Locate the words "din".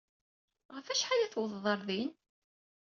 1.87-2.11